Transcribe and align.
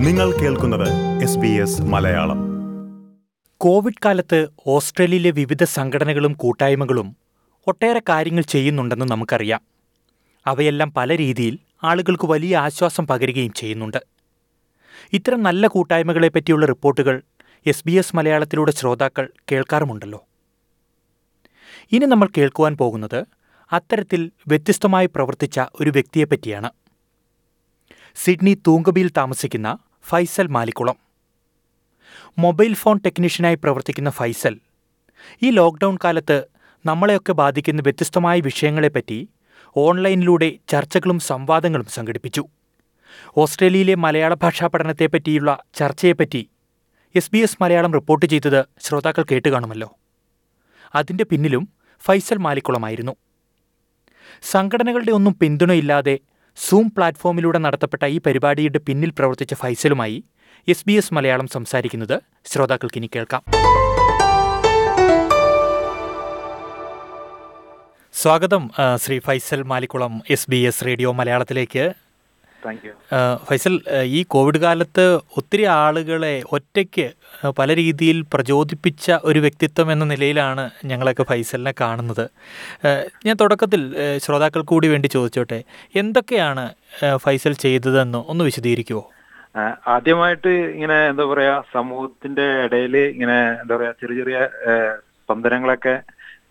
നിങ്ങൾ 0.00 0.40
കേൾക്കുന്നത് 0.40 1.82
മലയാളം. 1.82 2.38
കോവിഡ് 3.58 3.94
കാലത്ത് 4.04 4.48
ഓസ്ട്രേലിയയിലെ 4.66 5.30
വിവിധ 5.30 5.64
സംഘടനകളും 5.64 6.32
കൂട്ടായ്മകളും 6.32 7.16
ഒട്ടേറെ 7.66 8.02
കാര്യങ്ങൾ 8.08 8.42
ചെയ്യുന്നുണ്ടെന്ന് 8.42 9.06
നമുക്കറിയാം. 9.06 9.60
അവയെല്ലാം 10.46 10.92
പല 10.92 11.16
രീതിയിൽ 11.16 11.58
ആളുകൾക്ക് 11.84 12.26
വലിയ 12.26 12.56
ആശ്വാസം 12.56 13.06
പകരുകയും 13.06 13.52
ചെയ്യുന്നുണ്ട്. 13.52 13.96
ഇത്തരം 15.12 15.42
നല്ല 15.42 15.66
കൂട്ടായ്മകളെ 15.66 16.28
പറ്റിയുള്ള 16.28 16.66
റിപ്പോർട്ടുകൾ 16.66 17.22
എസ് 17.66 17.84
ബി 17.86 17.92
എസ് 17.92 18.16
മലയാളത്തിലൂടെ 18.16 18.72
ശ്രോതാക്കൾ 18.72 19.28
കേൾക്കാറുമുണ്ടല്ലോ. 19.52 20.24
ഇനി 21.92 22.06
നമ്മൾ 22.06 22.28
കേൾക്കുവാൻ 22.36 22.76
പോകുന്നത് 22.76 23.24
അത്തരത്തിൽ 23.72 24.30
വ്യത്യസ്തമായി 24.48 25.06
പ്രവർത്തിച്ച 25.06 25.60
ഒരു 25.80 25.90
വ്യക്തിയെപ്പറ്റിയാണ്. 25.90 26.70
സിഡ്നി 28.16 28.54
തൂങ്കബിയിൽ 28.66 29.10
താമസിക്കുന്ന 29.16 29.78
ഫൈസൽ 30.04 30.46
മാലിക്കുളം. 30.46 30.96
മൊബൈൽ 32.38 32.74
ഫോൺ 32.74 32.98
ടെക്നീഷ്യനായി 32.98 33.54
പ്രവർത്തിക്കുന്ന 33.54 34.10
ഫൈസൽ 34.10 34.60
ഈ 35.42 35.50
ലോക്ക്ഡൗൺ 35.50 35.98
കാലത്ത് 36.04 36.44
നമ്മളെയൊക്കെ 36.86 37.32
ബാധിക്കുന്ന 37.32 37.82
വ്യത്യസ്തമായ 37.82 38.40
വിഷയങ്ങളെപ്പറ്റി 38.40 39.28
ഓൺലൈനിലൂടെ 39.76 40.58
ചർച്ചകളും 40.68 41.18
സംവാദങ്ങളും 41.18 41.86
സംഘടിപ്പിച്ചു. 41.86 42.44
ഓസ്ട്രേലിയയിലെ 43.36 43.94
മലയാള 43.94 44.34
ഭാഷാ 44.34 44.66
പഠനത്തെപ്പറ്റിയുള്ള 44.66 45.62
ചർച്ചയെപ്പറ്റി 45.74 46.50
S 47.14 47.30
B 47.32 47.38
S 47.38 47.56
Malayalam 47.60 47.92
report 47.92 48.26
ചെയ്തത് 48.26 48.64
ശ്രോതാക്കൾ 48.80 49.24
കേട്ടുകാണുമല്ലോ. 49.30 49.96
അതിന്റെ 50.94 51.24
പിന്നിലും 51.24 51.68
ഫൈസൽ 52.00 52.38
മാലിക്കുളമായിരുന്നു. 52.38 53.16
സംഘടനകളുടെ 54.42 55.12
ഒന്നും 55.12 55.34
പിന്തുണയില്ലാതെ 55.34 56.18
സൂം 56.56 56.92
പ്ലാറ്റ്ഫോമിലൂടെ 56.96 57.58
നടത്തപ്പെട്ട 57.58 58.04
ഈ 58.04 58.18
പരിപാടിയുടെ 58.18 58.78
പിന്നിൽ 58.78 59.10
പ്രവർത്തിച്ച 59.18 59.54
ഫൈസലുമായി 59.54 60.24
എസ് 60.68 60.84
ബി 60.86 60.92
എസ് 60.92 61.14
മലയാളം 61.14 61.46
സംസാരിക്കുന്നത് 61.46 62.20
ശ്രോതാക്കൾക്ക് 62.44 62.98
ഇനി 62.98 63.10
കേൾക്കാം. 63.16 63.42
സ്വാഗതം 68.14 68.70
Shri 68.96 69.18
Faisal 69.18 69.62
Malikkulam 69.62 70.22
S 70.30 70.50
B 70.50 70.56
S 70.56 70.84
radio 70.84 71.12
മലയാളത്തിലേക്ക്. 71.12 71.84
ഫൈസൽ 73.48 73.74
ഈ 74.18 74.20
കോവിഡ് 74.28 74.58
കാലത്ത് 74.58 75.04
ഒത്തിരി 75.36 75.64
ആളുകളെ 75.76 76.42
ഒറ്റയ്ക്ക് 76.52 77.06
പല 77.58 77.74
രീതിയിൽ 77.74 78.18
പ്രചോദിപ്പിച്ച 78.32 79.16
ഒരു 79.24 79.38
വ്യക്തിത്വം 79.38 79.88
എന്ന 79.92 80.04
നിലയിലാണ് 80.04 80.64
ഞങ്ങളൊക്കെ 80.84 81.22
ഫൈസലിനെ 81.22 81.72
കാണുന്നത്. 81.80 82.24
ഞാൻ 83.26 83.36
തുടക്കത്തിൽ 83.40 83.82
ശ്രോതാക്കൾ 84.24 84.62
കൂടി 84.62 84.88
വേണ്ടി 84.88 85.08
ചോദിച്ചോട്ടെ 85.08 85.58
എന്തൊക്കെയാണ് 85.94 86.64
ഫൈസൽ 87.16 87.54
ചെയ്തതെന്ന് 87.64 88.20
ഒന്ന് 88.28 88.44
വിശദീകരിക്കുമോ 88.44 89.04
ആദ്യമായിട്ട് 89.86 90.50
ഇങ്ങനെ 90.74 90.96
എന്താ 91.08 91.24
പറയാ 91.24 91.54
സമൂഹത്തിന്റെ 91.72 92.46
ഇടയിൽ 92.66 92.94
ഇങ്ങനെ 93.14 93.38
എന്താ 93.62 93.74
പറയാ 93.76 93.92
ചെറിയ 94.00 94.18
ചെറിയ 94.20 94.38
സ്പന്ദനങ്ങളൊക്കെ 95.20 95.94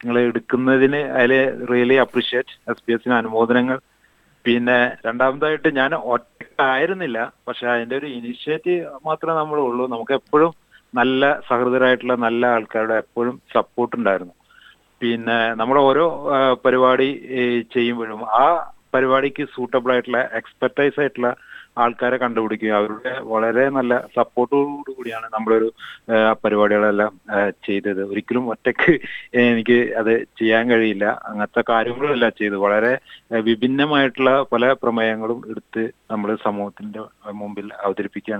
നിങ്ങൾ 0.01 0.17
എടുക്കുന്നതിന് 0.21 0.99
അതിൽ 1.15 1.31
റിയലി 1.71 1.95
അപ്രീഷിയേറ്റ് 2.03 2.53
എസ് 2.71 2.83
പി 2.85 2.93
എസിന് 2.93 3.15
അനുമോദനങ്ങൾ 3.21 3.77
പിന്നെ 4.45 4.77
രണ്ടാമതായിട്ട് 5.05 5.69
ഞാൻ 5.79 5.91
ഒറ്റക്കായിരുന്നില്ല. 6.13 7.19
പക്ഷെ 7.47 7.65
അതിന്റെ 7.73 7.95
ഒരു 7.97 8.07
ഇനിഷ്യേറ്റീവ് 8.17 8.83
മാത്രമേ 9.07 9.35
നമ്മൾ 9.39 9.59
ഉള്ളൂ. 9.69 9.83
നമുക്ക് 9.93 10.13
എപ്പോഴും 10.19 10.51
നല്ല 10.93 11.23
സഹൃദരായിട്ടുള്ള 11.49 12.15
നല്ല 12.25 12.43
ആൾക്കാരുടെ 12.55 12.95
എപ്പോഴും 13.03 13.35
സപ്പോർട്ട് 13.55 13.95
ഉണ്ടായിരുന്നു. 13.99 14.35
പിന്നെ 15.01 15.37
നമ്മൾ 15.59 15.77
ഓരോ 15.89 16.05
പരിപാടി 16.65 17.09
ചെയ്യുമ്പോഴും 17.75 18.21
ആ 18.41 18.45
പരിപാടിക്ക് 18.95 19.43
സൂട്ടബിൾ 19.55 19.91
ആയിട്ടുള്ള 19.93 20.21
എക്സ്പെർട്ടൈസ് 20.39 20.99
ആയിട്ടുള്ള 21.01 21.29
ആൾക്കാരെ 21.79 22.17
കണ്ടുപിടിക്കുക 22.17 22.71
അവരുടെ 22.77 23.13
വളരെ 23.29 23.65
നല്ല 23.69 23.93
സപ്പോർട്ടോടു 24.15 24.67
കൂടിയാണ് 24.91 25.27
നമ്മളൊരു 25.33 25.67
പരിപാടികളെല്ലാം 26.43 27.11
ചെയ്തത്. 27.65 28.01
ഒരിക്കലും 28.05 28.45
ഒറ്റയ്ക്ക് 28.51 28.93
എനിക്ക് 29.43 29.77
അത് 29.99 30.11
ചെയ്യാൻ 30.39 30.63
കഴിയില്ല. 30.71 31.05
അങ്ങനത്തെ 31.27 31.63
കാര്യങ്ങളെല്ലാം 31.69 32.33
ചെയ്തു. 32.39 32.57
വളരെ 32.65 32.93
വിഭിന്നമായിട്ടുള്ള 33.49 34.31
പല 34.51 34.73
പ്രമേയങ്ങളും 34.81 35.39
എടുത്ത് 35.49 35.83
നമ്മൾ 36.11 36.29
സമൂഹത്തിന്റെ 36.43 37.01
മുമ്പിൽ 37.33 37.67
അവതരിപ്പിക്കാൻ 37.83 38.39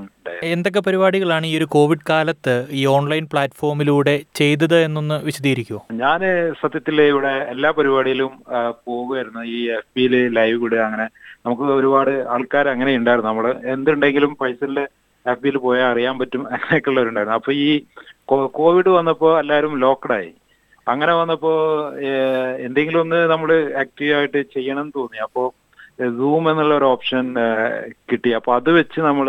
എന്തൊക്കെ 0.49 0.81
പരിപാടികളാണ് 0.81 1.45
ഈ 1.47 1.57
ഒരു 1.57 1.67
കോവിഡ് 1.73 2.07
കാലത്ത് 2.09 2.55
ഈ 2.71 2.83
ഓൺലൈൻ 2.89 3.25
പ്ലാറ്റ്ഫോമിലൂടെ 3.31 4.15
ചെയ്തത് 4.35 4.77
എന്നൊന്ന് 4.83 5.17
വിശദീകരിക്കുമോ 5.25 5.81
ഞാൻ 6.01 6.21
സത്യത്തിൽ 6.61 7.01
ഇവിടെ 7.09 7.33
എല്ലാ 7.49 7.71
പരിപാടിയിലും 7.71 8.31
ആ, 8.49 8.59
പോവുമായിരുന്നു 8.85 9.41
ഈ 9.53 9.59
എഫ് 9.71 9.91
ബിയിൽ 9.95 10.15
ലൈവ് 10.37 10.57
കൂടെ 10.57 10.79
അങ്ങനെ 10.83 11.07
നമുക്ക് 11.45 11.65
ഒരുപാട് 11.73 12.11
ആൾക്കാർ 12.29 12.65
അങ്ങനെ 12.69 12.91
ഉണ്ടായിരുന്നു. 12.95 13.28
നമ്മൾ 13.29 13.45
എന്തുണ്ടെങ്കിലും 13.75 14.33
പൈസന്റെ 14.41 14.85
ബിയിൽ 15.43 15.57
പോയാൽ 15.63 15.87
അറിയാൻ 15.93 16.15
പറ്റും 16.19 16.43
അങ്ങനെയൊക്കെ 16.53 16.89
ഉള്ളവരുണ്ടായിരുന്നു. 16.91 17.39
അപ്പൊ 17.39 17.51
ഈ 17.65 17.69
കോവിഡ് 18.59 18.91
വന്നപ്പോ 18.97 19.29
എല്ലാവരും 19.41 19.73
ലോക്ക്ഡായി 19.85 20.31
അങ്ങനെ 20.87 21.13
വന്നപ്പോ 21.19 21.51
എന്തെങ്കിലും 22.67 23.01
ഒന്ന് 23.03 23.19
നമ്മൾ 23.31 23.49
ആക്റ്റീവ് 23.81 24.13
ആയിട്ട് 24.17 24.39
ചെയ്യണം 24.55 24.83
എന്ന് 24.83 24.93
തോന്നി. 24.95 25.19
അപ്പോ 25.25 25.43
സൂം 26.19 26.43
എന്നുള്ള 26.51 26.73
ഒരു 26.79 26.87
ഓപ്ഷൻ 26.93 27.25
കിട്ടി. 28.09 28.31
അപ്പൊ 28.39 28.51
അത് 28.59 28.69
വെച്ച് 28.77 28.99
നമ്മൾ 29.07 29.27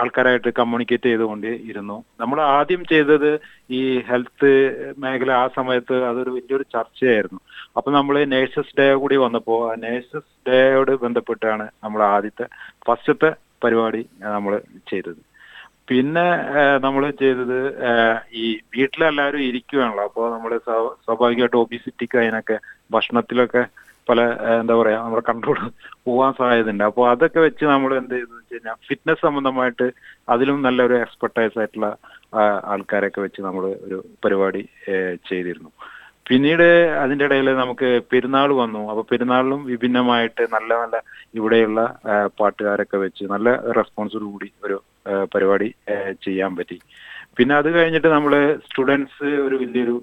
ആൾക്കാരായിട്ട് 0.00 0.50
കമ്മ്യൂണിക്കേറ്റ് 0.58 1.08
ചെയ്തുകൊണ്ട് 1.10 1.50
ഇരുന്നു 1.70 1.96
നമ്മൾ 2.22 2.38
ആദ്യം 2.56 2.82
ചെയ്തത് 2.92 3.30
ഈ 3.78 3.80
ഹെൽത്ത് 4.08 4.50
മേഖല 5.04 5.30
ആ 5.42 5.46
സമയത്ത് 5.58 5.96
അതൊരു 6.10 6.30
വലിയൊരു 6.36 6.66
ചർച്ചയായിരുന്നു. 6.74 7.40
അപ്പൊ 7.76 7.88
നമ്മൾ 7.98 8.16
നേഴ്സസ് 8.34 8.76
ഡേ 8.80 8.86
കൂടി 9.02 9.16
വന്നപ്പോ 9.24 9.56
നേഴ്സസ് 9.86 10.30
ഡേയോട് 10.48 10.92
ബന്ധപ്പെട്ടാണ് 11.04 11.66
നമ്മൾ 11.84 12.02
ആദ്യത്തെ 12.14 12.46
ഫസ്റ്റത്തെ 12.88 13.30
പരിപാടി 13.64 14.02
നമ്മൾ 14.36 14.54
ചെയ്തത്. 14.92 15.20
പിന്നെ 15.90 16.24
നമ്മൾ 16.84 17.02
ചെയ്തത് 17.20 17.58
ഈ 18.40 18.44
വീട്ടിലെല്ലാവരും 18.74 19.42
ഇരിക്കുകയാണല്ലോ 19.50 20.04
അപ്പോൾ 20.08 20.26
നമ്മൾ 20.34 20.52
സ്വാഭാവികമായിട്ട് 21.06 21.58
ഒബിസിറ്റിക്ക് 21.64 22.18
അതിനൊക്കെ 22.22 22.56
ഭക്ഷണത്തിലൊക്കെ 22.94 23.62
പല 24.08 24.20
എന്താ 24.60 24.74
പറയാ 24.80 24.98
നമ്മുടെ 25.04 25.24
കൺട്രോൾ 25.28 25.58
പോകാൻ 26.06 26.32
സാധ്യതയുണ്ട്. 26.38 26.84
അപ്പോൾ 26.90 27.04
അതൊക്കെ 27.12 27.40
വെച്ച് 27.46 27.64
നമ്മൾ 27.72 27.90
എന്ത് 28.00 28.14
ചെയ്തു 28.16 28.32
വെച്ച് 28.38 28.54
കഴിഞ്ഞാൽ 28.54 28.76
ഫിറ്റ്നസ് 28.88 29.24
സംബന്ധമായിട്ട് 29.26 29.86
അതിലും 30.34 30.58
നല്ലൊരു 30.66 30.96
എക്സ്പെർട്ടൈസ് 31.04 31.58
ആയിട്ടുള്ള 31.62 31.90
ആൾക്കാരൊക്കെ 32.72 33.20
വെച്ച് 33.26 33.40
നമ്മൾ 33.48 33.64
ഒരു 33.86 33.98
പരിപാടി 34.24 34.62
ചെയ്തിരുന്നു. 35.30 35.72
പിന്നീട് 36.28 36.66
അതിന്റെ 37.02 37.24
ഇടയിൽ 37.26 37.48
നമുക്ക് 37.60 37.88
പെരുന്നാൾ 38.12 38.50
വന്നു. 38.62 38.80
അപ്പൊ 38.92 39.02
പെരുന്നാളിലും 39.10 39.60
വിഭിന്നമായിട്ട് 39.72 40.42
നല്ല 40.54 40.70
നല്ല 40.82 40.96
ഇവിടെയുള്ള 41.38 41.80
പാട്ടുകാരൊക്കെ 42.40 42.98
വെച്ച് 43.04 43.24
നല്ല 43.34 43.50
റെസ്പോൺസോട് 43.78 44.26
കൂടി 44.32 44.48
ഒരു 44.66 44.76
പരിപാടി 45.34 45.68
ചെയ്യാൻ 46.26 46.52
പറ്റി. 46.58 46.78
പിന്നെ 47.38 47.54
അത് 47.60 47.68
കഴിഞ്ഞിട്ട് 47.74 48.08
നമ്മൾ 48.14 48.32
സ്റ്റുഡൻസ് 48.66 49.28
ഒരു 49.46 49.56
വലിയൊരു 49.62 49.96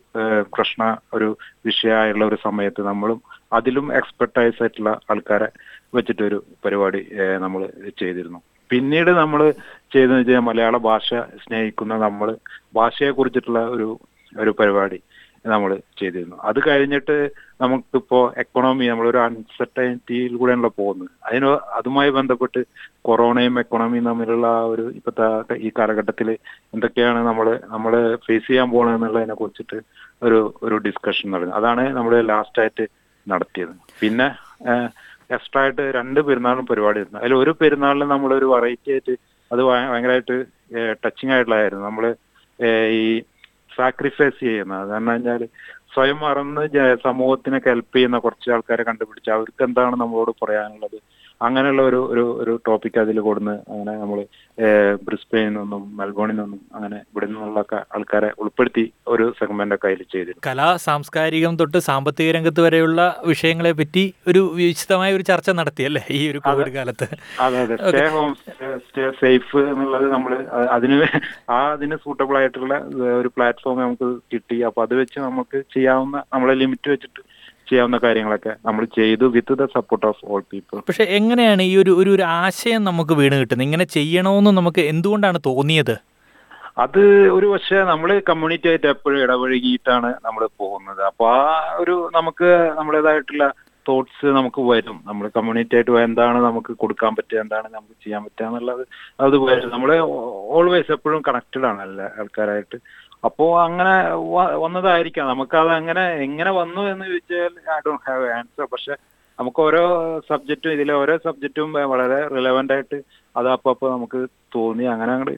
പ്രശ്ന 0.55 0.83
ഒരു 1.15 1.29
വിഷയമായുള്ള 1.67 2.23
ഒരു 2.31 2.37
സമയത്ത് 2.47 2.81
നമ്മളും 2.91 3.19
അതിലും 3.57 3.87
എക്സ്പെർട്ടൈസ് 3.99 4.59
ആയിട്ടുള്ള 4.63 4.91
ആൾക്കാരെ 5.13 5.49
വെച്ചിട്ടൊരു 5.97 6.37
പരിപാടി 6.65 7.01
നമ്മൾ 7.43 7.61
ചെയ്തിരുന്നു. 8.01 8.39
പിന്നീട് 8.69 9.11
നമ്മൾ 9.21 9.41
ചെയ്തതെന്ന് 9.93 10.21
വെച്ചാൽ 10.21 10.45
മലയാള 10.49 10.75
ഭാഷ 10.89 11.09
സ്നേഹിക്കുന്ന 11.43 11.97
നമ്മൾ 12.05 12.29
ഭാഷയെ 12.77 13.11
കുറിച്ചിട്ടുള്ള 13.17 13.61
ഒരു 13.75 13.87
ഒരു 14.33 14.51
പരിപാടി 14.59 14.99
നമ്മൾ 15.53 15.71
ചെയ്തിരുന്നു. 15.99 16.37
അത് 16.49 16.59
കഴിഞ്ഞിട്ട് 16.67 17.15
നമുക്കിപ്പോ 17.63 18.19
എക്കണോമി 18.43 18.85
നമ്മളൊരു 18.91 19.19
അൺസർട്ടനിറ്റിയിൽ 19.25 20.31
കൂടെയാണല്ലോ 20.39 20.71
പോകുന്നത്. 20.79 21.11
അതിന് 21.27 21.49
അതുമായി 21.79 22.11
ബന്ധപ്പെട്ട് 22.17 22.61
കൊറോണയും 23.07 23.59
എക്കണോമിയും 23.63 24.07
തമ്മിലുള്ള 24.09 24.47
ആ 24.59 24.63
ഒരു 24.73 24.85
ഇപ്പോഴത്തെ 24.99 25.57
ഈ 25.67 25.71
കാലഘട്ടത്തിൽ 25.79 26.29
എന്തൊക്കെയാണ് 26.75 27.19
നമ്മൾ 27.29 27.47
നമ്മൾ 27.75 27.93
ഫേസ് 28.25 28.47
ചെയ്യാൻ 28.49 28.69
പോകണമെന്നുള്ളതിനെ 28.73 29.35
കുറിച്ചിട്ട് 29.41 29.77
ഒരു 30.27 30.39
ഒരു 30.67 30.77
ഡിസ്കഷൻ 30.87 31.27
നടന്നു. 31.35 31.55
അതാണ് 31.61 31.85
നമ്മൾ 31.99 32.15
ലാസ്റ്റ് 32.31 32.61
ആയിട്ട് 32.63 32.85
നടത്തിയത്. 33.27 33.75
പിന്നെ 34.01 34.35
എക്സ്ട്രാ 35.33 35.61
ആയിട്ട് 35.61 35.91
രണ്ട് 35.95 36.19
പെരുന്നാളും 36.19 36.65
പരിപാടി 36.65 36.97
ആയിരുന്നു 36.97 37.19
അതിൽ 37.19 37.33
ഒരു 37.33 37.55
പെരുന്നാളിന് 37.61 38.11
നമ്മളൊരു 38.11 38.45
വെറൈറ്റി 38.45 38.91
ആയിട്ട് 38.91 39.11
അത് 39.51 39.63
ഭയ- 39.63 39.89
ഭയങ്കരമായിട്ട് 39.89 40.45
ടച്ചിങ് 41.05 41.31
ആയിട്ടുള്ളതായിരുന്നു. 41.31 41.85
നമ്മൾ 41.85 42.15
ഈ 42.89 43.21
സാക്രിഫൈസ് 43.77 44.39
ചെയ്യുന്നത്. 44.39 44.89
കാരണം 44.89 45.07
കഴിഞ്ഞാൽ 45.07 45.45
സ്വയം 45.93 46.19
മറന്ന് 46.19 46.95
സമൂഹത്തിനൊക്കെ 47.03 47.69
ഹെൽപ്പ് 47.69 47.95
ചെയ്യുന്ന 47.95 48.17
കുറച്ച് 48.17 48.51
ആൾക്കാരെ 48.51 48.83
കണ്ടുപിടിച്ച് 48.83 49.29
അവർക്ക് 49.29 49.63
എന്താണ് 49.63 49.95
നമ്മളോട് 49.95 50.45
പറയാനുള്ളത്? 50.45 51.01
അങ്ങനെയുള്ള 51.41 51.81
ഒരു 51.89 51.99
ഒരു 52.11 52.23
ഒരു 52.41 52.53
ടോപ്പിക് 52.67 52.99
അതിൽ 53.01 53.17
കൊടുന്ന് 53.25 53.55
അങ്ങനെ 53.71 53.93
നമ്മൾ 54.01 54.19
ബ്രിസ്ബെയിനിൽ 55.07 55.55
നിന്നും 55.57 55.81
മെൽബോണിൽ 55.97 56.37
നിന്നും 56.39 56.61
അങ്ങനെ 56.75 56.97
ഇവിടെ 57.09 57.25
നിന്നുള്ളൊക്കെ 57.29 57.79
ആൾക്കാരെ 57.95 58.29
ഉൾപ്പെടുത്തി 58.41 58.83
ഒരു 59.13 59.25
സെഗ്മെന്റ് 59.39 59.75
ഒക്കെ 59.77 59.87
അതിൽ 59.89 60.07
ചെയ്തിരുന്നു 60.13 60.43
കലാ 60.47 60.69
സാംസ്കാരികം 60.85 61.55
തൊട്ട് 61.61 61.79
സാമ്പത്തിക 61.89 62.35
രംഗത്ത് 62.37 62.63
വരെയുള്ള 62.65 63.01
വിഷയങ്ങളെ 63.31 63.73
പറ്റി 63.81 64.03
ഒരു 64.31 64.41
വിശദമായ 64.59 65.11
ഒരു 65.17 65.25
ചർച്ച 65.31 65.49
നടത്തിയല്ലേ 65.59 66.03
ഈ 66.19 66.21
ഒരു 66.31 66.41
കോവിഡ് 66.47 66.73
കാലത്ത്. 66.77 67.07
അതെ 67.45 67.59
അതെ. 67.65 67.77
സ്റ്റേ 67.83 68.05
ഹോം 68.15 68.31
സ്റ്റേ 68.87 69.05
സേഫ് 69.21 69.61
എന്നുള്ളത് 69.71 70.07
നമ്മൾ 70.15 70.33
അതിന് 70.75 70.97
ആ 71.55 71.59
അതിന് 71.75 71.97
സൂട്ടബിൾ 72.05 72.37
ആയിട്ടുള്ള 72.41 72.75
ഒരു 73.19 73.31
പ്ലാറ്റ്ഫോം 73.37 73.79
നമുക്ക് 73.85 74.09
കിട്ടി. 74.33 74.57
അപ്പൊ 74.69 74.81
അത് 74.87 74.95
വെച്ച് 75.01 75.19
നമുക്ക് 75.27 75.57
ചെയ്യാവുന്ന 75.75 76.17
നമ്മളെ 76.33 76.55
ലിമിറ്റ് 76.61 76.89
വെച്ചിട്ട് 76.93 77.21
ചെയ്യാവുന്ന 77.69 77.97
കാര്യങ്ങളൊക്കെ 78.05 78.53
നമ്മൾ 78.67 78.83
ചെയ്തു 78.97 79.25
with 79.35 79.55
the 79.61 79.65
support 79.75 80.07
of 80.11 80.25
all 80.31 80.43
people 80.51 80.83
പക്ഷെ 80.89 81.07
എങ്ങനെയാണ് 81.19 81.63
ഈ 81.71 81.73
ഒരു 81.83 81.93
ഒരു 82.01 82.25
ആശയം 82.41 82.83
നമുക്ക് 82.89 83.13
വീണ് 83.21 83.37
കിട്ടുന്നത്? 83.41 83.67
ഇങ്ങനെ 83.69 83.87
ചെയ്യണമെന്ന് 83.97 84.53
നമുക്ക് 84.59 84.83
എന്തുകൊണ്ടാണ് 84.93 85.41
തോന്നിയത്? 85.49 85.95
അത് 86.83 87.03
ഒരു 87.35 87.47
പക്ഷേ 87.51 87.77
നമ്മൾ 87.89 88.09
കമ്മ്യൂണിറ്റി 88.29 88.67
ആയിട്ട് 88.71 88.87
എപ്പോഴും 88.93 89.19
ഇടപഴകിയിട്ടാണ് 89.25 90.09
നമ്മൾ 90.25 90.41
പോകുന്നത്. 90.61 91.01
അപ്പോൾ 91.09 91.29
ആ 91.35 91.53
ഒരു 91.83 91.95
നമുക്ക് 92.17 92.49
നമ്മുടേതായിട്ടുള്ള 92.79 93.45
തോട്ട്സ് 93.85 94.27
നമുക്ക് 94.37 94.61
വരും. 94.69 94.97
നമ്മൾ 95.07 95.25
കമ്മ്യൂണിറ്റി 95.35 95.75
ആയിട്ട് 95.77 95.91
എന്താണ് 96.07 96.37
നമുക്ക് 96.47 96.71
കൊടുക്കാൻ 96.83 97.11
പറ്റുക 97.17 97.39
എന്താണ് 97.43 97.67
നമുക്ക് 97.75 97.95
ചെയ്യാൻ 98.03 98.21
പറ്റുക 98.25 98.45
എന്നുള്ളത് 98.47 98.83
അത് 99.25 99.35
വരും. 99.47 99.69
നമ്മൾ 99.75 99.91
ഓൾവേസ് 100.57 100.91
എപ്പോഴും 100.95 101.21
കണക്റ്റഡ് 101.27 101.67
ആണ് 101.71 101.81
എല്ലാ 101.87 102.07
ആൾക്കാരായിട്ട്. 102.21 102.77
അപ്പോ 103.25 103.45
അങ്ങനെ 103.61 103.93
വന്നതായിരിക്കാം. 104.63 105.27
നമുക്കത് 105.27 105.71
അങ്ങനെ 105.77 106.03
എങ്ങനെ 106.25 106.51
വന്നു 106.53 106.81
എന്ന് 106.91 107.05
ചോദിച്ചാൽ 107.05 107.43
ഐ 107.69 107.79
ഡോണ്ട് 107.85 108.05
ഹാവ് 108.07 108.25
ആൻസർ 108.31 108.67
പക്ഷെ 108.71 108.95
നമുക്ക് 109.39 109.59
ഓരോ 109.61 109.83
സബ്ജക്റ്റും 110.29 110.73
ഇതിലെ 110.73 110.93
ഓരോ 110.93 111.15
സബ്ജക്റ്റും 111.23 111.69
വളരെ 111.91 112.19
റിലവന്റ് 112.29 112.73
ആയിട്ട് 112.73 112.97
അത് 113.35 113.47
അപ്പൊ 113.49 113.69
അപ്പൊ 113.71 113.85
നമുക്ക് 113.91 114.19
തോന്നി 114.55 114.83
അങ്ങനെ 114.85 115.11
അങ്ങോട്ട് 115.13 115.33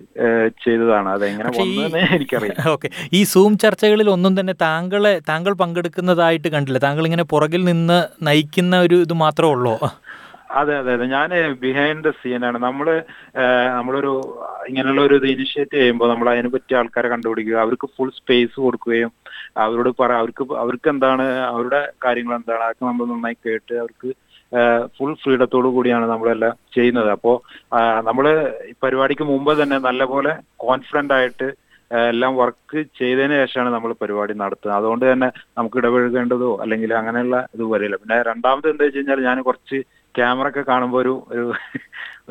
ചെയ്തതാണ്. 0.66 1.10
അത് 1.10 1.24
എങ്ങനെ 1.26 1.48
പക്ഷേ 1.50 1.64
ഈ- 1.70 1.78
വന്നു 1.78 2.02
എനിക്കറിയാം 2.10 2.58
ഓക്കെ. 2.74 2.90
ഈ 3.14 3.24
സൂം 3.26 3.58
ചർച്ചകളിൽ 3.58 4.10
ഒന്നും 4.10 4.40
തന്നെ 4.40 4.56
താങ്കളെ 4.62 5.14
താങ്കൾ 5.30 5.54
പങ്കെടുക്കുന്നതായിട്ട് 5.56 6.48
കണ്ടില്ല. 6.48 6.80
താങ്കൾ 6.80 7.06
ഇങ്ങനെ 7.06 7.26
പുറകിൽ 7.32 7.64
നിന്ന് 7.66 7.98
നയിക്കുന്ന 8.24 8.76
ഒരു 8.80 8.98
ഇത് 9.06 9.16
മാത്രമേ 9.24 9.52
ഉള്ളൂ. 9.52 9.74
അതെ 10.60 10.74
അതെ 10.82 10.92
അതെ. 10.98 11.06
ഞാൻ 11.16 11.30
ബിഹൈൻഡ് 11.64 12.04
ദ 12.06 12.12
സീനാണ് 12.20 12.58
നമ്മൾ 12.66 12.88
നമ്മൾ 12.88 12.98
നമ്മളൊരു 13.78 14.12
ഇങ്ങനെയുള്ള 14.70 15.02
ഒരു 15.08 15.16
ഇത് 15.20 15.28
ഇനിഷ്യേറ്റ് 15.34 15.76
ചെയ്യുമ്പോൾ 15.80 16.08
നമ്മൾ 16.12 16.28
അതിനെ 16.32 16.50
പറ്റിയ 16.54 16.80
ആൾക്കാരെ 16.82 17.10
കണ്ടുപിടിക്കുക. 17.14 17.58
അവർക്ക് 17.66 17.88
ഫുൾ 17.96 18.10
സ്പേസ് 18.20 18.56
കൊടുക്കുകയും 18.66 19.12
അവരോട് 19.64 19.92
പറ 20.02 20.12
അവർക്ക് 20.22 20.44
അവർക്ക് 20.64 20.90
എന്താണ് 20.94 21.26
അവരുടെ 21.52 21.82
കാര്യങ്ങൾ 22.06 22.36
എന്താണ് 22.40 22.64
അതൊക്കെ 22.68 22.86
നമ്മൾ 22.90 23.06
നന്നായി 23.14 23.38
കേട്ട് 23.48 23.76
അവർക്ക് 23.84 24.10
ഫുൾ 24.98 25.14
ഫ്രീഡത്തോടു 25.24 25.70
കൂടിയാണ് 25.78 26.06
നമ്മളെല്ലാം 26.14 26.54
ചെയ്യുന്നത്. 26.76 27.10
അപ്പോൾ 27.18 27.36
നമ്മൾ 28.10 28.26
പരിപാടിക്ക് 28.84 29.26
മുമ്പ് 29.34 29.54
തന്നെ 29.62 29.78
നല്ലപോലെ 29.88 30.34
കോൺഫിഡന്റ് 30.66 31.16
ആയിട്ട് 31.18 31.48
എല്ലാം 31.92 32.32
വർക്ക് 32.40 32.80
ചെയ്തതിന് 33.00 33.36
ശേഷമാണ് 33.42 33.70
നമ്മൾ 33.76 33.92
പരിപാടി 34.02 34.34
നടത്തുന്നത്. 34.42 34.78
അതുകൊണ്ട് 34.80 35.06
തന്നെ 35.12 35.30
നമുക്ക് 35.58 35.78
ഇടപഴകേണ്ടതോ 35.82 36.50
അല്ലെങ്കിൽ 36.64 36.92
അങ്ങനെയുള്ള 37.02 37.38
ഇത് 37.56 37.64
വരില്ല. 37.74 37.96
പിന്നെ 38.02 38.18
രണ്ടാമത് 38.30 38.68
എന്താ 38.72 38.86
വെച്ച് 38.86 39.00
കഴിഞ്ഞാൽ 39.00 39.22
ഞാൻ 39.30 39.40
കുറച്ച് 39.42 39.80
ക്യാമറ 40.16 40.48
ഒക്കെ 40.52 40.64
കാണുമ്പോൾ 40.72 41.00
ഒരു 41.04 41.14
ഒരു 41.34 41.46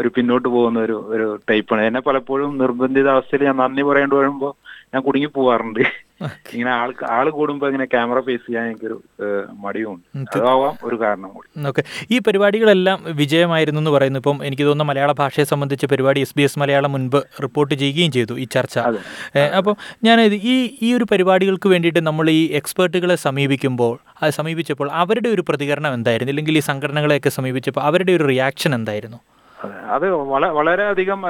ഒരു 0.00 0.08
പിന്നോട്ട് 0.17 0.49
പോകുന്ന 0.49 0.79
ഒരു 0.87 0.97
ഒരു 1.14 1.26
ടൈപ്പാണ് 1.50 1.82
എന്നെ 1.88 2.00
പലപ്പോഴും 2.08 2.50
നിർബന്ധിത 2.62 3.08
അവസ്ഥയിൽ 3.08 3.44
ഞാൻ 3.49 3.56
നന്ദി 3.56 3.82
പറയേണ്ടി 3.91 4.17
വരുമ്പോൾ 4.17 4.53
ഞാൻ 4.94 5.03
കുടുങ്ങി 5.03 5.29
പോവാറുണ്ട്. 5.37 5.81
ഇങ്ങനെ 6.53 6.71
ആൾ 6.71 6.91
ആൾ 7.15 7.27
കൂടുമ്പോ 7.31 7.65
ഇങ്ങനെ 7.69 7.85
ക്യാമറ 7.85 8.21
ഫേസ് 8.21 8.47
ചെയ്യാൻ 8.47 8.65
എനിക്കൊരു 8.67 8.97
മടിയുണ്ട് 9.65 10.06
അതാവാം 10.37 10.75
ഒരു 10.85 10.97
കാരണം 11.03 11.29
കൂടി. 11.29 11.49
ഓക്കെ. 11.71 11.83
ഈ 12.11 12.19
പരിപാടികളെല്ലാം 12.19 12.99
വിജയമായിരുന്നു 13.21 13.81
എന്ന് 13.81 13.91
പറയുന്നു. 13.91 14.21
ഇപ്പം 14.23 14.38
എനിക്ക് 14.47 14.62
തോന്നുന്നു 14.62 14.88
മലയാള 14.93 15.12
ഭാഷയെ 15.12 15.44
സംബന്ധിച്ച 15.44 15.85
പരിപാടി 15.85 16.21
എസ് 16.21 16.35
ബി 16.37 16.43
എസ് 16.43 16.59
മലയാളം 16.59 16.93
മുൻപ് 16.93 17.19
റിപ്പോർട്ട് 17.43 17.75
ചെയ്യുകയും 17.75 18.12
ചെയ്തു 18.12 18.37
ഈ 18.38 18.44
ചർച്ച. 18.56 18.79
അപ്പം 19.59 19.77
ഞാൻ 20.05 20.21
ഈ 20.53 20.56
ഈ 20.83 20.94
ഒരു 20.94 21.06
പരിപാടികൾക്ക് 21.12 21.69
വേണ്ടിയിട്ട് 21.69 22.06
നമ്മൾ 22.06 22.31
ഈ 22.31 22.43
എക്സ്പേർട്ടുകളെ 22.61 23.15
സമീപിക്കുമ്പോൾ 23.27 23.94
അത് 24.23 24.31
സമീപിച്ചപ്പോൾ 24.31 24.91
അവരുടെ 24.91 25.29
ഒരു 25.29 25.44
പ്രതികരണം 25.49 25.94
എന്തായിരുന്നു? 25.94 26.33
അല്ലെങ്കിൽ 26.33 26.59
ഈ 26.59 26.65
സംഘടനകളെയൊക്കെ 26.73 27.29
സമീപിച്ചപ്പോൾ 27.29 27.81
അവരുടെ 27.81 28.12
ഒരു 28.12 28.27
റിയാക്ഷൻ 28.33 28.75
എന്തായിരുന്നു? 28.75 29.21
അതെ. 29.64 30.08
വളരെ 30.32 30.49
വളരെയധികം 30.58 31.20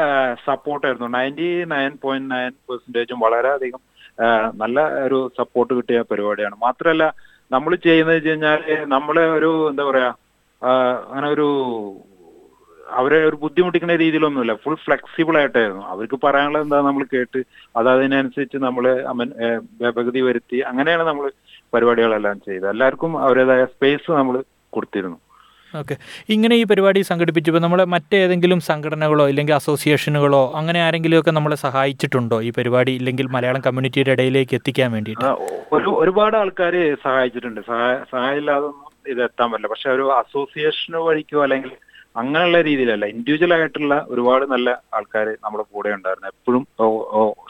സപ്പോർട്ടായിരുന്നു. 0.48 1.08
നയന്റി 1.16 1.48
നയൻ 1.72 1.92
പോയിന്റ് 2.04 2.30
നയൻ 2.34 2.52
പെർസെന്റേജും 2.68 3.18
വളരെയധികം 3.26 3.82
നല്ല 4.62 4.78
ഒരു 5.06 5.18
സപ്പോർട്ട് 5.38 5.72
കിട്ടിയ 5.78 5.98
പരിപാടിയാണ്. 6.10 6.56
മാത്രമല്ല 6.66 7.04
നമ്മൾ 7.54 7.72
ചെയ്യുന്നത് 7.86 8.16
വെച്ച് 8.16 8.30
കഴിഞ്ഞാൽ 8.30 8.60
നമ്മളെ 8.94 9.24
ഒരു 9.38 9.50
എന്താ 9.70 9.84
പറയാ 9.90 10.10
അങ്ങനെ 11.12 11.28
ഒരു 11.34 11.48
അവരെ 13.00 13.18
ഒരു 13.28 13.36
ബുദ്ധിമുട്ടിക്കുന്ന 13.42 13.94
രീതിയിലൊന്നുമില്ല. 14.02 14.54
ഫുൾ 14.64 14.76
ഫ്ലെക്സിബിൾ 14.86 15.34
ആയിട്ടായിരുന്നു. 15.40 15.84
അവർക്ക് 15.92 16.18
പറയാനുള്ളത് 16.24 16.64
എന്താ 16.66 16.78
നമ്മൾ 16.88 17.04
കേട്ട് 17.14 17.40
അത് 17.78 17.88
അതിനനുസരിച്ച് 17.94 18.58
നമ്മൾ 18.66 18.84
ഭേദഗതി 19.82 20.20
വരുത്തി 20.28 20.58
അങ്ങനെയാണ് 20.70 21.04
നമ്മൾ 21.10 21.26
പരിപാടികളെല്ലാം 21.74 22.36
ചെയ്തത്. 22.46 22.70
എല്ലാവർക്കും 22.74 23.12
അവരുടേതായ 23.24 23.64
സ്പേസ് 23.74 24.10
നമ്മൾ 24.18 24.36
കൊടുത്തിരുന്നു. 24.76 25.18
ഓക്കെ. 25.80 25.94
ഇങ്ങനെ 26.34 26.54
ഈ 26.60 26.64
പരിപാടി 26.70 27.00
സംഘടിപ്പിച്ചപ്പോൾ 27.10 27.62
നമ്മളെ 27.66 27.84
മറ്റേതെങ്കിലും 27.94 28.60
സംഘടനകളോ 28.70 29.24
ഇല്ലെങ്കിൽ 29.32 29.54
അസോസിയേഷനുകളോ 29.60 30.42
അങ്ങനെ 30.60 30.80
ആരെങ്കിലുമൊക്കെ 30.86 31.34
നമ്മളെ 31.38 31.58
സഹായിച്ചിട്ടുണ്ടോ 31.66 32.38
ഈ 32.48 32.50
പരിപാടി 32.58 32.94
ഇല്ലെങ്കിൽ 33.00 33.26
മലയാളം 33.36 33.64
കമ്മ്യൂണിറ്റിയുടെ 33.66 34.14
ഇടയിലേക്ക് 34.16 34.54
എത്തിക്കാൻ 34.60 34.90
വേണ്ടിയിട്ട്? 34.96 35.26
ഒരു 35.76 35.90
ഒരുപാട് 36.02 36.36
ആൾക്കാർ 36.42 36.76
സഹായിച്ചിട്ടുണ്ട്. 37.06 37.60
സഹായ 37.70 37.94
സഹായം 38.12 38.38
ഇല്ലാതൊന്നും 38.42 38.82
ഇത് 39.12 39.20
എത്താൻ 39.28 39.48
പറ്റില്ല. 39.50 39.70
പക്ഷെ 39.74 39.90
ഒരു 39.96 40.06
അസോസിയേഷൻ 40.20 40.94
വഴിക്കോ 41.08 41.42
അല്ലെങ്കിൽ 41.46 41.72
അങ്ങനെയുള്ള 42.20 42.58
രീതിയിലല്ല 42.68 43.06
ഇൻഡിവിജ്വൽ 43.14 43.52
ആയിട്ടുള്ള 43.56 43.94
ഒരുപാട് 44.12 44.44
നല്ല 44.52 44.68
ആൾക്കാർ 44.96 45.26
നമ്മുടെ 45.44 45.64
കൂടെ 45.72 45.90
ഉണ്ടായിരുന്നു. 45.96 46.28
എപ്പോഴും 46.34 46.62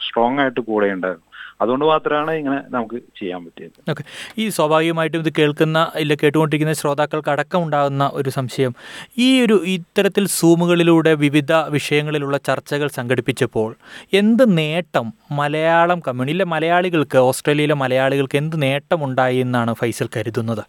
സ്ട്രോങ് 0.07 0.39
ആയിട്ട് 0.43 0.61
കൂടെ 0.71 0.87
ഉണ്ടായിരുന്നു. 0.95 1.26
അതുകൊണ്ട് 1.61 1.85
മാത്രമാണ് 1.85 2.31
ഇങ്ങനെ 2.31 2.63
നമുക്ക് 2.69 2.95
ചെയ്യാൻ 2.95 3.45
പറ്റിയത്. 3.45 3.91
ഓക്കെ. 3.91 4.03
ഈ 4.37 4.49
സ്വാഭാവികമായിട്ടും 4.49 5.19
ഇത് 5.19 5.33
കേൾക്കുന്ന 5.39 5.91
ഇല്ല 5.95 6.13
കേട്ടുകൊണ്ടിരിക്കുന്ന 6.13 6.73
ശ്രോതാക്കൾക്ക് 6.73 7.29
അടക്കം 7.29 7.63
ഉണ്ടാകുന്ന 7.63 8.11
ഒരു 8.13 8.29
സംശയം. 8.29 8.73
ഈ 9.17 9.41
ഒരു 9.41 9.63
ഇത്തരത്തിൽ 9.65 10.27
സൂമുകളിലൂടെ 10.27 11.13
വിവിധ 11.13 11.53
വിഷയങ്ങളിലുള്ള 11.53 12.37
ചർച്ചകൾ 12.37 12.87
സംഘടിപ്പിച്ചപ്പോൾ 12.87 13.75
എന്ത് 14.13 14.57
നേട്ടം 14.57 15.13
മലയാളം 15.31 15.99
കമ്മ്യൂണിയിലെ 16.07 16.43
മലയാളികൾക്ക് 16.45 17.17
ഓസ്ട്രേലിയയിലെ 17.17 17.73
മലയാളികൾക്ക് 17.73 18.37
എന്ത് 18.37 18.61
നേട്ടം 18.61 19.03
ഉണ്ടായി 19.03 19.37
എന്നാണ് 19.37 19.73
ഫൈസൽ 19.73 20.09
കരുതുന്നത്? 20.17 20.63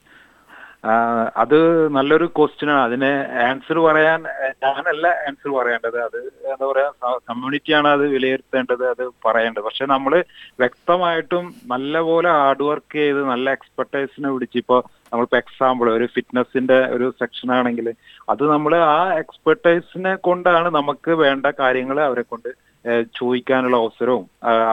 അത് 1.43 1.57
നല്ലൊരു 1.97 2.27
ക്വസ്റ്റ്യൻ 2.37 2.69
ആണ്. 2.75 2.83
അതിന് 2.89 3.11
ആൻസർ 3.47 3.79
പറയാൻ 3.87 4.21
ഞാനല്ല 4.65 5.07
ആൻസർ 5.29 5.51
പറയേണ്ടത്. 5.59 5.99
അത് 6.07 6.19
എന്താ 6.53 6.67
പറയാ 6.71 6.89
കമ്മ്യൂണിറ്റിയാണ് 7.31 7.89
അത് 7.97 8.05
വിലയിരുത്തേണ്ടത് 8.15 8.85
അത് 8.93 9.03
പറയേണ്ടത്. 9.27 9.65
പക്ഷെ 9.69 9.87
നമ്മൾ 9.95 10.15
വ്യക്തമായിട്ടും 10.63 11.47
നല്ലപോലെ 11.73 12.31
ഹാർഡ് 12.39 12.67
വർക്ക് 12.71 12.99
ചെയ്ത് 13.01 13.21
നല്ല 13.33 13.49
എക്സ്പെർട്ടൈസിനെ 13.59 14.31
പിടിച്ച് 14.35 14.59
ഇപ്പോൾ 14.63 14.81
നമ്മളിപ്പോൾ 15.11 15.41
എക്സാമ്പിൾ 15.43 15.87
ഒരു 15.97 16.07
ഫിറ്റ്നസിന്റെ 16.15 16.79
ഒരു 16.97 17.07
സെക്ഷൻ 17.21 17.51
ആണെങ്കിൽ 17.59 17.87
അത് 18.33 18.43
നമ്മൾ 18.55 18.73
ആ 18.95 18.99
എക്സ്പെർട്ടൈസിനെ 19.23 20.15
കൊണ്ടാണ് 20.29 20.71
നമുക്ക് 20.79 21.13
വേണ്ട 21.25 21.47
കാര്യങ്ങൾ 21.63 21.99
അവരെ 22.09 22.25
കൊണ്ട് 22.33 22.51
ചോദിക്കാനുള്ള 23.19 23.77
അവസരവും 23.77 24.25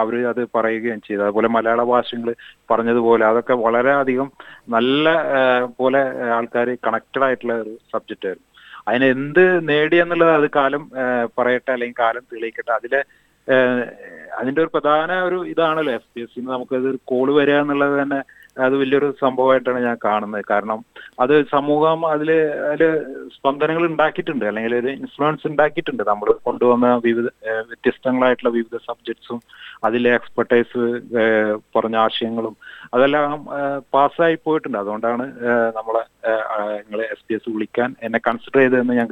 അവർ 0.01 0.15
അത് 0.31 0.41
പറയുകയും 0.55 1.01
ചെയ്തു. 1.07 1.21
അതുപോലെ 1.21 1.47
മലയാള 1.47 1.83
ഭാഷകൾ 1.83 2.29
പറഞ്ഞതുപോലെ 2.71 3.23
അതൊക്കെ 3.25 3.55
വളരെയധികം 3.67 4.27
നല്ല 4.75 5.15
പോലെ 5.79 6.01
ആൾക്കാർ 6.37 6.69
കണക്റ്റഡ് 6.87 7.25
ആയിട്ടുള്ള 7.27 7.55
ഒരു 7.63 7.73
സബ്ജക്റ്റ് 7.93 8.27
ആയിരുന്നു. 8.29 8.47
അതിന് 8.87 9.05
എന്ത് 9.15 9.43
നേടി 9.69 9.97
എന്നുള്ളത് 10.03 10.33
അത് 10.39 10.47
കാലം 10.55 10.83
പറയട്ടെ 11.37 11.71
അല്ലെങ്കിൽ 11.75 11.99
കാലം 11.99 12.23
തെളിയിക്കട്ടെ. 12.33 12.73
അതിലെ 12.79 13.01
അതിന്റെ 14.37 14.61
ഒരു 14.63 14.71
പ്രധാന 14.75 15.11
ഒരു 15.27 15.37
ഇതാണല്ലോ 15.51 15.91
എഫ് 15.97 16.09
പി 16.13 16.21
എസ് 16.23 16.47
നമുക്കത് 16.53 16.87
ഒരു 16.93 16.99
കോൾ 17.11 17.27
വരിക 17.37 17.59
എന്നുള്ളത് 17.63 17.95
തന്നെ 18.01 18.19
അത് 18.65 18.73
വലിയൊരു 18.81 19.07
സംഭവമായിട്ടാണ് 19.21 19.79
ഞാൻ 19.85 19.97
കാണുന്നത്. 20.05 20.43
കാരണം 20.49 20.79
അത് 21.23 21.33
സമൂഹം 21.53 21.99
അതിൽ 22.11 22.29
അതിൽ 22.71 22.83
സ്പന്ദനങ്ങൾ 23.35 23.83
ഉണ്ടാക്കിയിട്ടുണ്ട്. 23.89 24.45
അല്ലെങ്കിൽ 24.49 24.75
ഒരു 24.79 24.89
ഇൻഫ്ലുവൻസ് 24.99 25.47
ഉണ്ടാക്കിയിട്ടുണ്ട്. 25.49 26.03
നമ്മൾ 26.11 26.29
കൊണ്ടുവന്ന 26.47 26.89
വിവിധ 27.07 27.27
വ്യത്യസ്തങ്ങളായിട്ടുള്ള 27.69 28.51
വിവിധ 28.57 28.77
സബ്ജക്ട്സും 28.89 29.39
അതിലെ 29.87 30.11
എക്സ്പെർട്ടൈസ് 30.19 30.83
പറഞ്ഞ 31.75 31.97
ആശയങ്ങളും 32.05 32.55
അതെല്ലാം 32.93 33.33
പാസ്സായി 33.95 34.37
പോയിട്ടുണ്ട്. 34.45 34.77
അതുകൊണ്ടാണ് 34.83 35.25
നമ്മളെ 35.79 36.03
നിങ്ങളെ 36.83 37.07
എസ് 37.15 37.25
പി 37.27 37.35
എസ് 37.37 37.53
വിളിക്കാൻ 37.55 37.91
എന്നെ 38.07 38.21
കൺസിഡർ 38.29 38.61
ചെയ്തതെന്ന് 38.63 38.99
ഞാൻ 39.01 39.09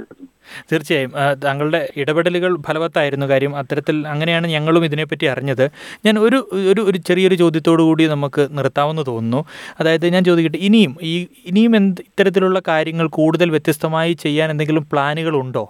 തീർച്ചയായും 0.71 1.11
താങ്കളുടെ 1.43 1.81
ഇടപെടലുകൾ 2.01 2.51
ഫലവത്തായിരുന്നു 2.67 3.27
കാര്യം. 3.33 3.53
അത്തരത്തിൽ 3.61 3.97
അങ്ങനെയാണ് 4.13 4.47
ഞങ്ങളും 4.55 4.85
ഇതിനെപ്പറ്റി 4.89 5.25
അറിഞ്ഞത്. 5.33 5.65
ഞാൻ 6.05 6.15
ഒരു 6.25 6.39
ഒരു 6.71 6.81
ഒരു 6.89 6.97
ചെറിയൊരു 7.09 7.35
ചോദ്യത്തോടു 7.43 7.83
കൂടി 7.89 8.07
നമുക്ക് 8.15 8.43
നിർത്താമെന്ന് 8.57 9.05
തോന്നുന്നു. 9.11 9.41
അതായത് 9.79 10.07
ഞാൻ 10.15 10.23
ചോദിക്കട്ടെ 10.29 10.59
ഇനിയും 10.69 10.95
ഈ 11.11 11.13
ഇനിയും 11.51 11.75
എന്ത് 11.75 12.01
ഇത്തരത്തിലുള്ള 12.09 12.61
കാര്യങ്ങൾ 12.67 13.07
കൂടുതൽ 13.19 13.49
വ്യത്യസ്തമായി 13.55 14.13
ചെയ്യാൻ 14.25 14.49
എന്തെങ്കിലും 14.51 14.85
പ്ലാനുകളുണ്ടോ 14.91 15.65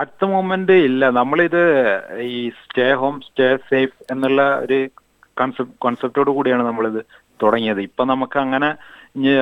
അറ്റ് 0.00 0.18
ദ 0.22 0.26
മൊമെന്റ് 0.32 0.74
ഇല്ല. 0.88 1.04
നമ്മളിത് 1.20 1.62
ഈ 2.32 2.36
സ്റ്റേ 2.58 2.84
ഹോം 3.00 3.14
സ്റ്റേ 3.28 3.48
സേഫ് 3.70 3.96
എന്നുള്ള 4.12 4.42
ഒരു 4.64 4.78
കൺസെപ്റ്റ് 5.40 5.74
കോൺസെപ്റ്റോട് 5.84 6.30
കൂടിയാണ് 6.36 6.62
നമ്മളിത് 6.66 7.00
തുടങ്ങിയത്. 7.42 7.80
ഇപ്പൊ 7.88 8.02
നമുക്ക് 8.10 8.38
അങ്ങനെ 8.42 8.68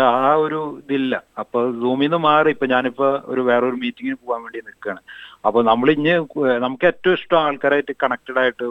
ആ 0.08 0.34
ഒരു 0.44 0.60
ഇതില്ല. 0.80 1.14
അപ്പൊ 1.38 1.58
സൂമിൽ 1.82 2.06
നിന്ന് 2.06 2.18
മാറി. 2.26 2.50
ഇപ്പൊ 2.50 2.66
ഞാനിപ്പോ 2.66 3.08
ഒരു 3.32 3.40
വേറൊരു 3.40 3.76
മീറ്റിങ്ങിന് 3.82 4.18
പോകാൻ 4.24 4.42
വേണ്ടി 4.44 4.60
നിൽക്കുകയാണ് 4.68 5.02
അപ്പൊ 5.46 5.58
നമ്മൾ 5.62 5.88
ഇനി 5.90 6.12
നമുക്ക് 6.58 6.86
ഏറ്റവും 6.92 7.16
ഇഷ്ടം 7.18 7.40
ആൾക്കാരായിട്ട് 7.46 7.94
കണക്റ്റഡ് 8.04 8.40
ആയിട്ട് 8.42 8.64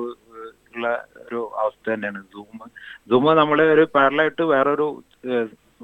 ഉള്ള 0.76 0.88
ഒരു 1.26 1.40
അവസ്ഥ 1.64 1.86
തന്നെയാണ് 1.90 2.22
സൂം 2.34 2.60
സൂം 3.10 3.26
നമ്മൾ 3.42 3.62
ഒരു 3.76 3.84
പാരലായിട്ട് 3.96 4.44
വേറൊരു 4.54 4.88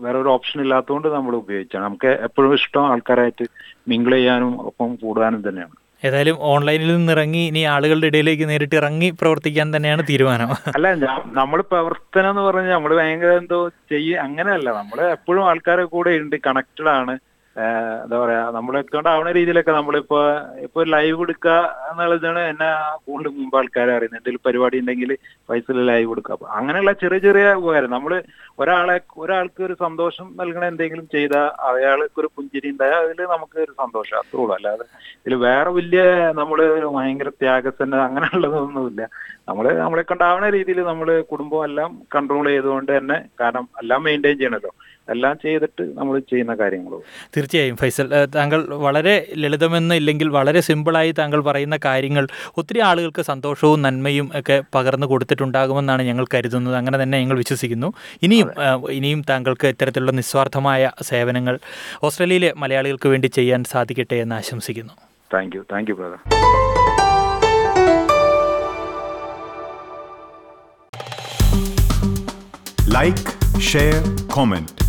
വേറൊരു 0.04 0.30
ഓപ്ഷൻ 0.30 0.58
ഇല്ലാത്തതുകൊണ്ട് 0.64 1.08
നമ്മൾ 1.18 1.34
ഉപയോഗിച്ചാണ്. 1.36 1.86
നമുക്ക് 1.86 2.12
എപ്പോഴും 2.28 2.54
ഇഷ്ടം 2.60 2.86
ആൾക്കാരായിട്ട് 2.92 3.46
മിങ്കിൾ 3.92 4.14
ചെയ്യാനും 4.16 4.54
ഒപ്പം 4.70 4.90
കൂടാനും 5.04 5.42
തന്നെയാണ്. 5.48 5.76
ഏതായാലും 6.08 6.36
ഓൺലൈനിൽ 6.52 6.90
നിന്ന് 6.96 7.14
ഇറങ്ങി 7.16 7.42
ഇനി 7.52 7.62
ആളുകളുടെ 7.76 8.10
ഇടയിലേക്ക് 8.12 8.46
നേരിട്ട് 8.50 8.76
ഇറങ്ങി 8.82 9.10
പ്രവർത്തിക്കാൻ 9.22 9.68
തന്നെയാണ് 9.76 10.04
തീരുമാനം. 10.10 10.52
അല്ല 10.76 10.88
നമ്മൾ 11.40 11.60
പ്രവർത്തനം 11.72 12.30
എന്ന് 12.34 12.44
പറഞ്ഞാൽ 12.48 12.76
നമ്മൾ 12.78 12.94
ഭയങ്കര 13.02 13.32
എന്തോ 13.42 13.60
ചെയ്യ 13.94 14.22
അങ്ങനെയല്ല. 14.28 14.70
നമ്മൾ 14.82 15.00
എപ്പോഴും 15.18 15.44
ആൾക്കാരെ 15.50 15.86
കൂടെ 15.96 16.14
ഉണ്ട് 16.24 16.38
കണക്റ്റഡ് 16.48 16.92
ആണ്. 17.00 17.16
എന്താ 18.04 18.18
പറയാ 18.22 18.42
നമ്മളെ 18.56 18.80
കൊണ്ടാവുന്ന 18.82 19.32
രീതിയിലൊക്കെ 19.38 19.74
നമ്മളിപ്പോ 19.78 20.20
ഇപ്പൊ 20.66 20.84
ലൈവ് 20.94 21.16
കൊടുക്കുക 21.22 21.56
എന്നുള്ളതാണ് 21.90 22.42
എന്നെ 22.52 22.70
കൂടുതൽ 23.06 23.32
മുമ്പ് 23.38 23.58
ആൾക്കാരെ 23.60 23.92
അറിയുന്നത്. 23.96 24.20
എന്തെങ്കിലും 24.20 24.46
പരിപാടി 24.48 24.80
ഉണ്ടെങ്കിൽ 24.82 25.12
പൈസയിൽ 25.50 25.80
ലൈവ് 25.92 26.08
കൊടുക്കുക 26.12 26.34
അപ്പൊ 26.36 26.48
അങ്ങനെയുള്ള 26.58 26.92
ചെറിയ 27.02 27.20
ചെറിയ 27.28 27.46
ഉപകാരം. 27.62 27.90
നമ്മൾ 27.96 28.14
ഒരാളെ 28.62 28.98
ഒരാൾക്ക് 29.24 29.62
ഒരു 29.68 29.76
സന്തോഷം 29.86 30.28
നൽകണ 30.42 30.64
എന്തെങ്കിലും 30.72 31.08
ചെയ്താൽ 31.16 31.48
അയാൾക്ക് 31.70 32.20
ഒരു 32.24 32.30
പുഞ്ചിരി 32.36 32.70
ഉണ്ടായാൽ 32.74 33.02
അതിൽ 33.06 33.22
നമുക്ക് 33.36 33.58
ഒരു 33.66 33.74
സന്തോഷം. 33.82 34.18
അത്രേ 34.22 34.42
ഉള്ളൂ. 34.44 34.54
അല്ലാതെ 34.60 34.86
ഇതിൽ 35.22 35.36
വേറെ 35.48 35.72
വലിയ 35.80 36.04
നമ്മൾ 36.42 36.62
ഭയങ്കര 36.98 37.32
ത്യാഗസന്ന 37.42 38.04
അങ്ങനെയുള്ളതൊന്നുമില്ല 38.10 39.02
നമ്മൾ 39.50 39.66
നമ്മളെ 39.84 40.04
കൊണ്ടാവുന്ന 40.10 40.48
രീതിയിൽ 40.56 40.80
നമ്മൾ 40.92 41.08
കുടുംബം 41.32 41.62
എല്ലാം 41.70 41.92
കൺട്രോൾ 42.16 42.46
ചെയ്തുകൊണ്ട് 42.54 42.92
തന്നെ 42.98 43.18
കാരണം 43.42 43.66
എല്ലാം 43.82 44.02
മെയിന്റെയിൻ 44.08 44.38
ചെയ്യണല്ലോ. 44.38 44.72
എല്ലാം 45.10 45.36
ചെയ്തിട്ട് 45.44 45.84
നമ്മൾ 45.98 46.20
ചെയ്യുന്ന 46.20 46.54
കാര്യങ്ങളും. 46.56 47.02
തീർച്ചയായും 47.38 47.78
ഫൈസൽ. 47.78 48.08
താങ്കൾ 48.36 48.66
വളരെ 48.86 49.16
ലളിതമെന്ന് 49.38 49.96
ഇല്ലെങ്കിൽ 49.96 50.30
വളരെ 50.30 50.62
സിമ്പിളായി 50.62 51.12
താങ്കൾ 51.12 51.42
പറയുന്ന 51.42 51.80
കാര്യങ്ങൾ 51.86 52.28
ഒത്തിരി 52.58 52.80
ആളുകൾക്ക് 52.80 53.22
സന്തോഷവും 53.22 53.82
നന്മയും 53.82 54.32
ഒക്കെ 54.36 54.64
പകർന്നു 54.76 55.08
കൊടുത്തിട്ടുണ്ടാകുമെന്നാണ് 55.08 56.02
ഞങ്ങൾ 56.02 56.26
കരുതുന്നത്. 56.34 56.76
അങ്ങനെ 56.76 57.04
തന്നെ 57.04 57.20
ഞങ്ങൾ 57.20 57.38
വിശ്വസിക്കുന്നു. 57.38 57.94
ഇനിയും 58.24 58.52
ഇനിയും 58.90 59.24
താങ്കൾക്ക് 59.30 59.68
ഇത്തരത്തിലുള്ള 59.68 60.12
നിസ്വാർത്ഥമായ 60.12 60.92
സേവനങ്ങൾ 61.02 61.60
ഓസ്ട്രേലിയയിലെ 62.04 62.54
മലയാളികൾക്ക് 62.58 63.10
വേണ്ടി 63.10 63.28
ചെയ്യാൻ 63.28 63.64
സാധിക്കട്ടെ 63.64 64.16
എന്ന് 64.16 64.36
ആശംസിക്കുന്നു. 64.36 64.94
Thank 65.34 65.56
you 65.56 65.64
thank 65.72 65.92
you 65.92 65.96
brother 65.96 66.20
like 72.98 73.62
share 73.62 73.96
comment 74.36 74.89